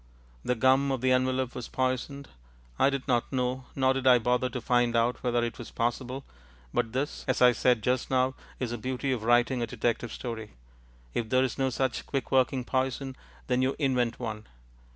The 0.43 0.55
gum 0.55 0.91
of 0.91 1.01
the 1.01 1.11
envelope 1.11 1.53
was 1.53 1.67
poisoned. 1.67 2.27
I 2.79 2.89
did 2.89 3.07
not 3.07 3.31
know, 3.31 3.65
nor 3.75 3.93
did 3.93 4.07
I 4.07 4.17
bother 4.17 4.49
to 4.49 4.59
find 4.59 4.95
out, 4.95 5.21
whether 5.21 5.43
it 5.43 5.59
was 5.59 5.69
possible, 5.69 6.23
but 6.73 6.91
this, 6.91 7.23
as 7.27 7.39
I 7.39 7.51
said 7.51 7.83
just 7.83 8.09
now, 8.09 8.33
is 8.59 8.71
the 8.71 8.79
beauty 8.79 9.11
of 9.11 9.21
writing 9.21 9.61
a 9.61 9.67
detective 9.67 10.11
story. 10.11 10.55
If 11.13 11.29
there 11.29 11.43
is 11.43 11.59
no 11.59 11.69
such 11.69 12.07
quick 12.07 12.31
working 12.31 12.63
poison, 12.65 13.15
then 13.45 13.61
you 13.61 13.75
invent 13.77 14.19
one. 14.19 14.47